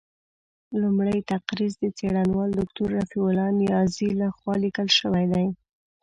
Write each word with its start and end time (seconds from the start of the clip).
لومړۍ 0.81 1.19
تقریض 1.31 1.73
د 1.79 1.85
څېړنوال 1.97 2.49
دوکتور 2.59 2.89
رفیع 2.99 3.23
الله 3.27 3.49
نیازي 3.61 4.09
له 4.21 4.27
خوا 4.35 4.53
لیکل 4.63 4.87
شوی 4.99 5.25
دی. 5.33 5.47